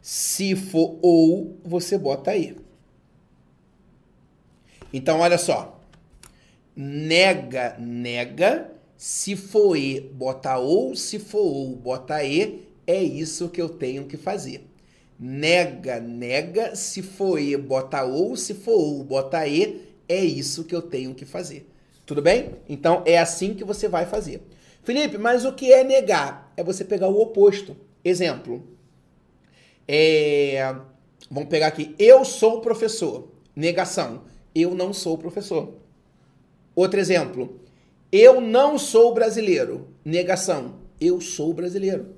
[0.00, 2.56] Se for OU, você bota E.
[4.92, 5.76] Então, olha só
[6.76, 13.60] nega, nega se for e, bota ou, se for ou, bota e, é isso que
[13.60, 14.64] eu tenho que fazer.
[15.18, 20.74] Nega, nega, se for e, bota ou, se for ou, bota e, é isso que
[20.74, 21.68] eu tenho que fazer.
[22.04, 22.50] Tudo bem?
[22.68, 24.40] Então é assim que você vai fazer.
[24.82, 26.52] Felipe, mas o que é negar?
[26.56, 27.76] É você pegar o oposto.
[28.04, 28.62] Exemplo.
[29.88, 30.76] É...
[31.28, 31.94] Vamos pegar aqui.
[31.98, 33.32] Eu sou professor.
[33.54, 34.22] Negação.
[34.54, 35.74] Eu não sou professor.
[36.74, 37.60] Outro exemplo.
[38.12, 39.88] Eu não sou brasileiro.
[40.04, 40.76] Negação.
[41.00, 42.14] Eu sou brasileiro.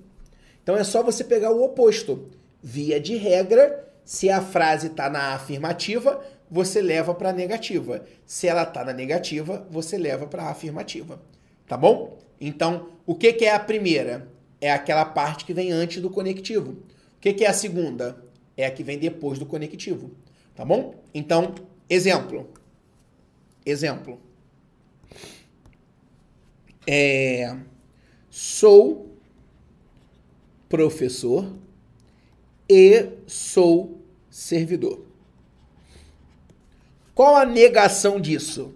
[0.62, 2.28] Então é só você pegar o oposto.
[2.62, 8.04] Via de regra, se a frase está na afirmativa, você leva para a negativa.
[8.26, 11.20] Se ela está na negativa, você leva para a afirmativa.
[11.66, 12.18] Tá bom?
[12.40, 14.28] Então, o que, que é a primeira?
[14.61, 16.72] É aquela parte que vem antes do conectivo.
[16.72, 18.16] O que, que é a segunda?
[18.56, 20.11] É a que vem depois do conectivo.
[20.54, 20.94] Tá bom?
[21.14, 21.54] Então,
[21.88, 22.48] exemplo.
[23.64, 24.18] Exemplo.
[26.86, 27.54] É,
[28.30, 29.14] sou
[30.68, 31.52] professor
[32.69, 34.01] e sou
[34.31, 35.05] servidor.
[37.14, 38.75] Qual a negação disso?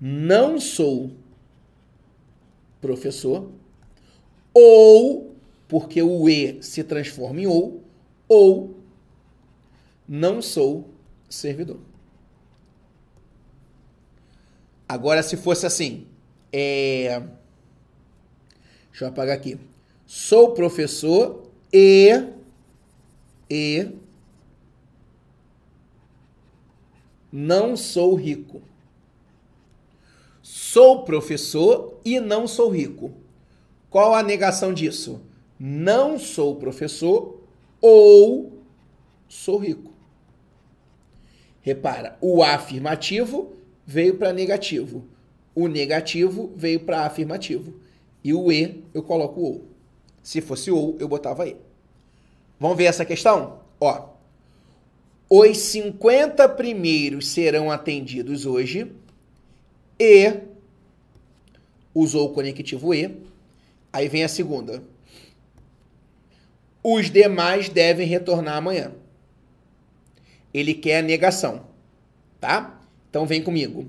[0.00, 1.10] Não sou
[2.80, 3.50] professor,
[4.54, 5.36] ou
[5.68, 7.84] porque o e se transforma em ou,
[8.26, 8.74] ou
[10.08, 10.88] não sou
[11.28, 11.78] servidor.
[14.88, 16.06] Agora, se fosse assim,
[16.52, 17.22] é...
[18.90, 19.56] deixa eu apagar aqui.
[20.06, 22.10] Sou professor e
[23.50, 23.90] e
[27.32, 28.62] não sou rico.
[30.40, 33.12] Sou professor e não sou rico.
[33.88, 35.20] Qual a negação disso?
[35.58, 37.40] Não sou professor
[37.80, 38.52] ou
[39.28, 39.92] sou rico.
[41.60, 43.52] Repara, o afirmativo
[43.84, 45.04] veio para negativo.
[45.54, 47.74] O negativo veio para afirmativo.
[48.22, 49.64] E o e eu coloco o ou.
[50.22, 51.56] Se fosse ou, eu botava e.
[52.60, 53.60] Vamos ver essa questão?
[53.80, 54.10] Ó.
[55.30, 58.92] Os 50 primeiros serão atendidos hoje
[59.98, 60.40] e
[61.94, 63.16] usou o conectivo e.
[63.90, 64.82] Aí vem a segunda.
[66.82, 68.92] Os demais devem retornar amanhã.
[70.52, 71.66] Ele quer a negação,
[72.40, 72.78] tá?
[73.08, 73.88] Então vem comigo.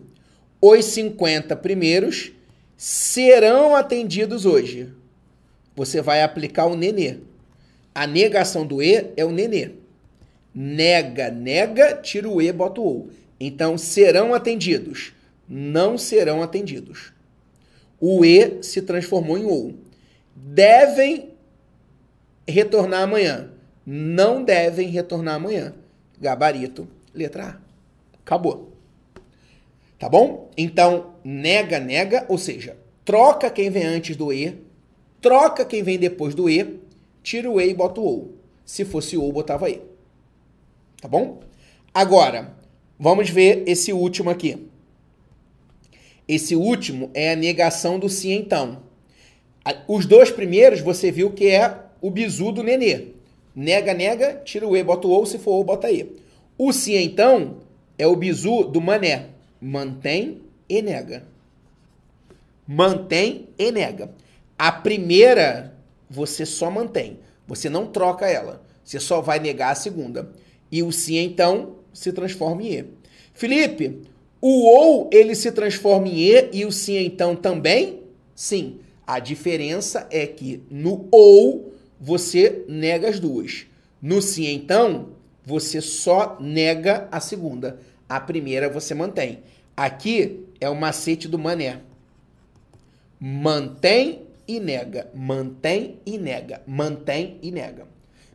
[0.61, 2.31] Os 50 primeiros
[2.77, 4.93] serão atendidos hoje.
[5.75, 7.19] Você vai aplicar o nenê.
[7.93, 9.71] A negação do e é o nenê.
[10.53, 13.09] Nega, nega, tira o e, bota o ou.
[13.39, 15.13] Então serão atendidos.
[15.47, 17.11] Não serão atendidos.
[17.99, 19.73] O e se transformou em ou.
[20.35, 21.29] Devem
[22.47, 23.49] retornar amanhã.
[23.85, 25.73] Não devem retornar amanhã.
[26.19, 27.57] Gabarito, letra A.
[28.19, 28.71] Acabou.
[29.97, 30.49] Tá bom?
[30.57, 32.75] Então, nega, nega, ou seja,
[33.05, 34.57] troca quem vem antes do E,
[35.21, 36.79] troca quem vem depois do E,
[37.23, 38.35] tira o E e bota o OU.
[38.65, 39.81] Se fosse OU, botava E.
[41.01, 41.41] Tá bom?
[41.93, 42.55] Agora,
[42.99, 44.67] vamos ver esse último aqui.
[46.27, 48.83] Esse último é a negação do sim então.
[49.87, 53.07] Os dois primeiros você viu que é o bizu do nenê.
[53.55, 56.15] Nega, nega, tira o E, bota o OU, se for OU, bota E.
[56.57, 57.57] O sim então
[57.97, 59.27] é o bizu do mané.
[59.59, 61.25] Mantém e nega.
[62.67, 64.13] Mantém e nega.
[64.57, 65.75] A primeira
[66.11, 67.19] você só mantém.
[67.47, 68.61] Você não troca ela.
[68.83, 70.29] Você só vai negar a segunda.
[70.69, 72.85] E o sim então se transforma em E.
[73.33, 74.01] Felipe,
[74.41, 78.01] o ou ele se transforma em E e o sim então também?
[78.35, 78.79] Sim.
[79.07, 83.65] A diferença é que no ou você nega as duas.
[84.01, 85.09] No sim então,
[85.45, 87.79] você só nega a segunda.
[88.09, 89.39] A primeira você mantém.
[89.77, 91.79] Aqui é o macete do mané.
[93.19, 94.23] Mantém
[94.55, 97.87] e nega, mantém e nega, mantém e nega.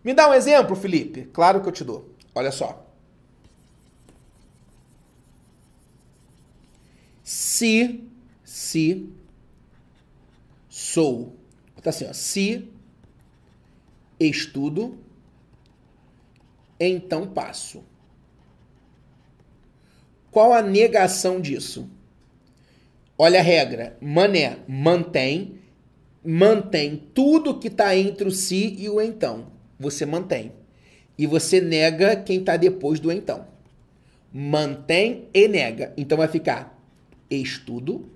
[0.03, 1.25] Me dá um exemplo, Felipe?
[1.33, 2.15] Claro que eu te dou.
[2.35, 2.87] Olha só.
[7.23, 8.05] Se,
[8.45, 9.09] se,
[10.69, 11.37] sou.
[11.83, 12.13] Tá assim, ó.
[12.13, 12.71] Se
[14.19, 14.99] estudo,
[16.81, 17.85] então passo.
[20.31, 21.89] Qual a negação disso?
[23.19, 23.97] Olha a regra.
[24.01, 25.61] Mané, mantém.
[26.27, 29.47] Mantém tudo que está entre o si e o então.
[29.79, 30.53] Você mantém.
[31.17, 33.47] E você nega quem está depois do então.
[34.33, 35.95] Mantém e nega.
[35.97, 36.77] Então vai ficar
[37.31, 38.11] estudo.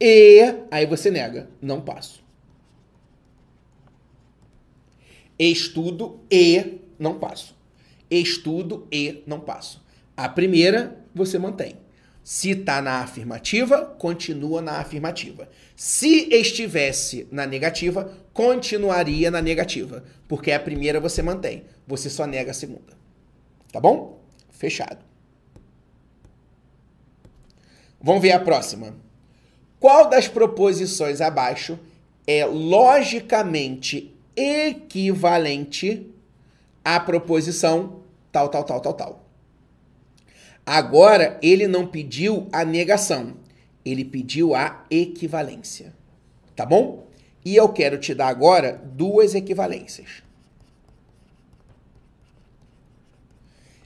[0.00, 0.40] E
[0.70, 1.50] aí você nega.
[1.60, 2.24] Não passo.
[5.38, 7.54] Estudo e não passo.
[8.10, 9.84] Estudo e não passo.
[10.16, 11.76] A primeira você mantém.
[12.28, 15.48] Se está na afirmativa, continua na afirmativa.
[15.74, 20.04] Se estivesse na negativa, continuaria na negativa.
[20.28, 21.64] Porque a primeira você mantém.
[21.86, 22.92] Você só nega a segunda.
[23.72, 24.20] Tá bom?
[24.50, 24.98] Fechado.
[27.98, 28.94] Vamos ver a próxima.
[29.80, 31.78] Qual das proposições abaixo
[32.26, 36.14] é logicamente equivalente
[36.84, 39.27] à proposição tal, tal, tal, tal, tal?
[40.70, 43.38] Agora, ele não pediu a negação,
[43.82, 45.94] ele pediu a equivalência.
[46.54, 47.08] Tá bom?
[47.42, 50.22] E eu quero te dar agora duas equivalências.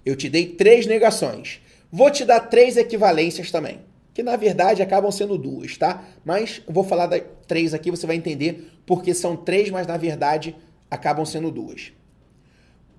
[0.05, 1.61] Eu te dei três negações.
[1.89, 3.83] Vou te dar três equivalências também.
[4.12, 6.03] Que na verdade acabam sendo duas, tá?
[6.24, 10.57] Mas vou falar das três aqui, você vai entender porque são três, mas na verdade
[10.91, 11.93] acabam sendo duas.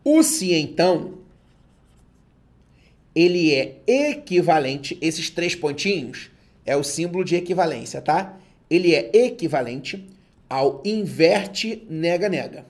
[0.05, 1.22] O se então
[3.15, 6.31] ele é equivalente, esses três pontinhos
[6.65, 8.37] é o símbolo de equivalência, tá?
[8.69, 10.07] Ele é equivalente
[10.49, 12.65] ao inverte nega-nega.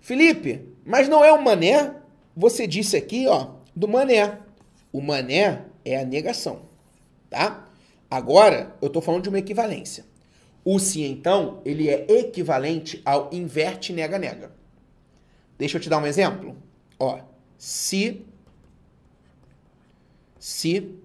[0.00, 1.94] Felipe, mas não é o mané?
[2.36, 4.38] Você disse aqui, ó, do mané.
[4.92, 6.62] O mané é a negação,
[7.30, 7.68] tá?
[8.10, 10.04] Agora, eu estou falando de uma equivalência.
[10.64, 14.52] O se, então, ele é equivalente ao inverte nega-nega.
[15.58, 16.56] Deixa eu te dar um exemplo.
[16.98, 17.20] Ó,
[17.56, 18.24] se
[20.42, 20.98] se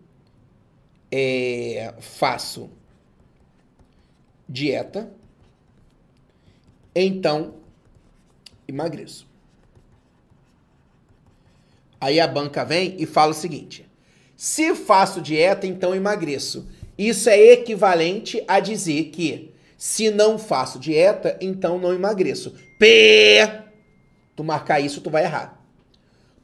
[1.11, 2.71] é, faço
[4.49, 5.11] dieta,
[6.95, 7.53] então
[8.67, 9.27] emagreço.
[12.01, 13.87] Aí a banca vem e fala o seguinte:
[14.35, 16.67] se faço dieta, então emagreço.
[16.97, 22.55] Isso é equivalente a dizer que se não faço dieta, então não emagreço.
[22.79, 23.65] P.
[24.35, 25.63] Tu marcar isso, tu vai errar.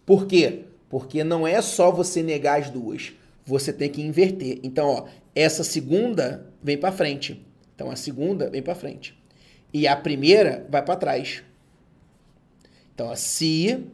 [0.06, 0.66] Por quê?
[0.94, 3.14] Porque não é só você negar as duas,
[3.44, 4.60] você tem que inverter.
[4.62, 7.44] Então, ó, essa segunda vem para frente.
[7.74, 9.20] Então a segunda vem para frente.
[9.74, 11.42] E a primeira vai para trás.
[12.94, 13.88] Então, ó, se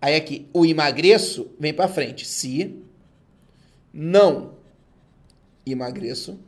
[0.00, 2.26] aí aqui o emagreço vem para frente.
[2.26, 2.82] Se
[3.92, 4.54] não
[5.66, 6.40] emagreço,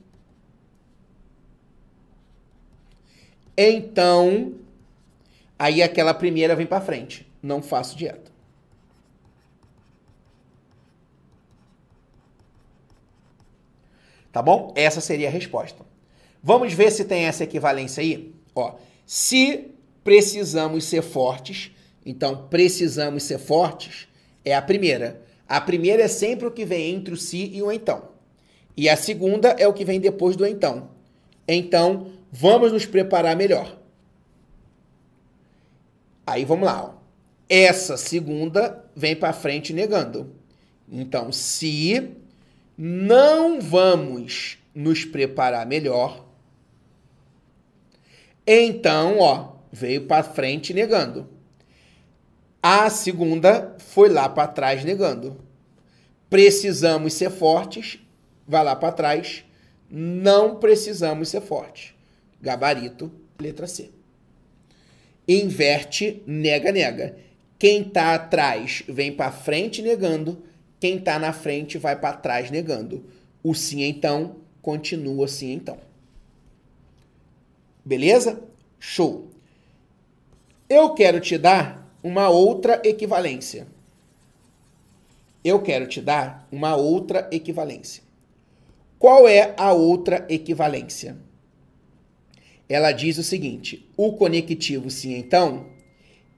[3.55, 4.55] então
[5.59, 7.31] aí aquela primeira vem para frente.
[7.43, 8.36] Não faço dieta.
[14.37, 14.71] Tá bom?
[14.77, 15.83] Essa seria a resposta.
[16.43, 18.35] Vamos ver se tem essa equivalência aí?
[18.55, 18.75] Ó,
[19.07, 19.71] se
[20.05, 21.71] precisamos ser fortes,
[22.05, 24.07] então precisamos ser fortes
[24.45, 25.23] é a primeira.
[25.49, 28.11] A primeira é sempre o que vem entre o se e o então.
[28.77, 30.91] E a segunda é o que vem depois do então.
[31.49, 33.75] Então, vamos nos preparar melhor.
[36.27, 36.85] Aí vamos lá.
[36.85, 36.91] Ó.
[37.49, 40.35] Essa segunda vem para frente negando.
[40.93, 42.15] Então, se
[42.77, 46.27] não vamos nos preparar melhor.
[48.47, 51.29] Então, ó, veio para frente negando.
[52.63, 55.41] A segunda foi lá para trás negando.
[56.29, 57.99] Precisamos ser fortes,
[58.47, 59.45] vai lá para trás.
[59.89, 61.95] Não precisamos ser fortes.
[62.43, 63.11] Gabarito,
[63.41, 63.91] letra C.
[65.27, 67.17] Inverte, nega, nega.
[67.59, 70.45] Quem está atrás vem para frente negando
[70.79, 73.05] quem está na frente vai para trás negando.
[73.43, 75.79] O sim então continua sim então.
[77.85, 78.43] Beleza?
[78.79, 79.29] Show.
[80.69, 83.67] Eu quero te dar uma outra equivalência.
[85.45, 88.03] Eu quero te dar uma outra equivalência.
[88.99, 91.17] Qual é a outra equivalência?
[92.69, 95.67] Ela diz o seguinte: o conectivo sim então,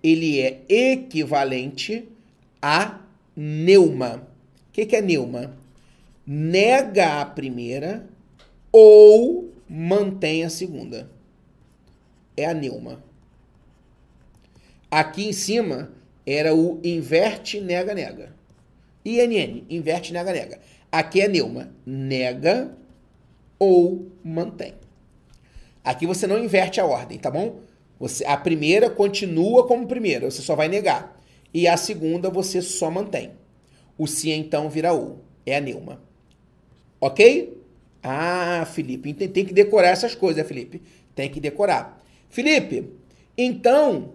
[0.02, 2.06] ele é equivalente
[2.60, 3.00] a
[3.40, 4.28] neuma.
[4.68, 5.56] O que, que é neuma?
[6.26, 8.04] Nega a primeira
[8.72, 11.08] ou mantém a segunda.
[12.36, 13.02] É a neuma.
[14.90, 15.92] Aqui em cima
[16.26, 18.34] era o inverte, nega, nega.
[19.04, 20.58] INN, inverte, nega, nega.
[20.90, 22.76] Aqui é neuma, nega
[23.58, 24.74] ou mantém.
[25.84, 27.60] Aqui você não inverte a ordem, tá bom?
[28.00, 31.17] Você, a primeira continua como primeira, você só vai negar
[31.52, 33.32] e a segunda você só mantém.
[33.96, 35.18] O se então vira o.
[35.44, 36.00] É a neuma.
[37.00, 37.56] Ok?
[38.02, 40.82] Ah, Felipe, tem que decorar essas coisas, Felipe.
[41.14, 42.02] Tem que decorar.
[42.28, 42.90] Felipe,
[43.36, 44.12] então,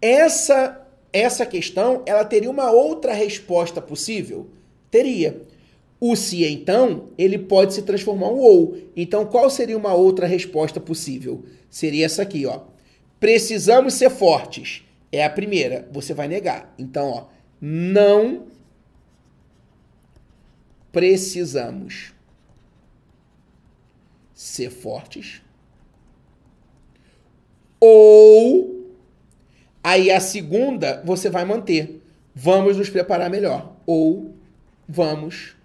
[0.00, 0.80] essa
[1.12, 4.48] essa questão, ela teria uma outra resposta possível?
[4.90, 5.42] Teria.
[6.00, 8.78] O se então, ele pode se transformar um ou.
[8.96, 11.44] Então, qual seria uma outra resposta possível?
[11.68, 12.60] Seria essa aqui, ó.
[13.18, 14.82] Precisamos ser fortes.
[15.12, 16.72] É a primeira, você vai negar.
[16.78, 17.26] Então, ó,
[17.60, 18.46] não
[20.92, 22.12] precisamos
[24.34, 25.42] ser fortes.
[27.78, 28.94] Ou
[29.82, 32.02] aí a segunda você vai manter.
[32.34, 33.74] Vamos nos preparar melhor.
[33.86, 34.34] Ou
[34.88, 35.56] vamos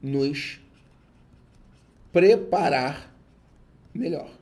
[0.00, 0.60] nos
[2.12, 3.12] preparar
[3.94, 4.37] melhor.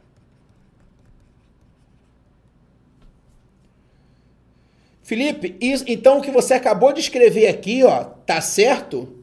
[5.07, 9.23] Felipe, isso, então o que você acabou de escrever aqui, ó, tá certo?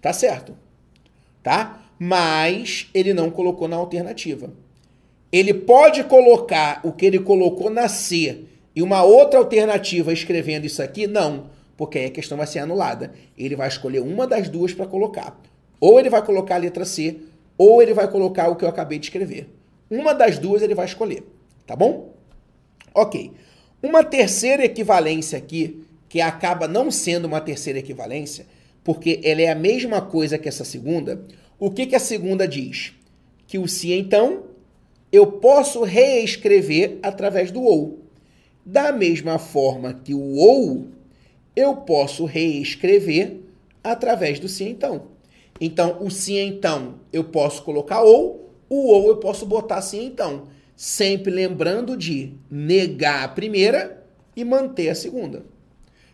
[0.00, 0.56] Tá certo.
[1.42, 1.82] Tá?
[1.98, 4.52] Mas ele não colocou na alternativa.
[5.32, 8.44] Ele pode colocar o que ele colocou na C
[8.76, 11.08] e uma outra alternativa escrevendo isso aqui?
[11.08, 13.12] Não, porque aí a questão vai ser anulada.
[13.36, 15.36] Ele vai escolher uma das duas para colocar.
[15.80, 17.22] Ou ele vai colocar a letra C,
[17.56, 19.52] ou ele vai colocar o que eu acabei de escrever.
[19.90, 21.24] Uma das duas ele vai escolher,
[21.66, 22.14] tá bom?
[22.94, 23.32] Ok.
[23.82, 28.46] Uma terceira equivalência aqui, que acaba não sendo uma terceira equivalência,
[28.82, 31.22] porque ela é a mesma coisa que essa segunda,
[31.58, 32.92] o que, que a segunda diz?
[33.46, 34.44] Que o se então
[35.12, 38.00] eu posso reescrever através do ou.
[38.64, 40.88] Da mesma forma que o ou,
[41.54, 43.36] eu posso reescrever
[43.82, 45.06] através do se então.
[45.60, 50.46] Então, o se então eu posso colocar ou, o ou eu posso botar se então
[50.78, 54.06] sempre lembrando de negar a primeira
[54.36, 55.44] e manter a segunda.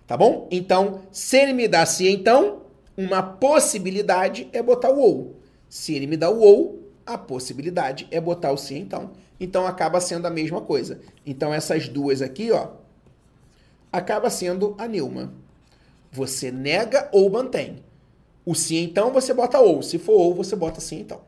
[0.07, 0.49] Tá bom?
[0.51, 2.62] Então, se ele me dá se então,
[2.97, 5.37] uma possibilidade é botar o ou.
[5.69, 9.11] Se ele me dá o ou, a possibilidade é botar o se então.
[9.39, 10.99] Então acaba sendo a mesma coisa.
[11.27, 12.69] Então essas duas aqui, ó,
[13.93, 15.35] acaba sendo a Nilma.
[16.11, 17.85] Você nega ou mantém.
[18.47, 21.21] O se então você bota ou, se for ou você bota sim então.